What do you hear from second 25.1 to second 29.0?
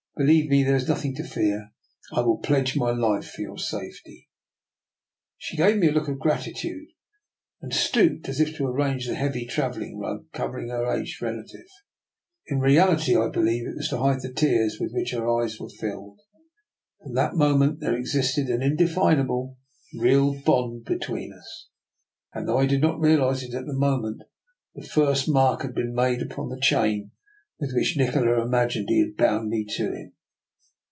mark had been made upon the chain with which Nikola imagined